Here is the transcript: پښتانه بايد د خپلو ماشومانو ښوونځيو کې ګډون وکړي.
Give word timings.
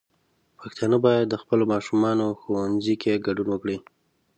پښتانه 0.59 0.97
بايد 1.03 1.27
د 1.29 1.35
خپلو 1.41 1.63
ماشومانو 1.73 2.25
ښوونځيو 2.41 2.99
کې 3.01 3.23
ګډون 3.25 3.47
وکړي. 3.51 3.77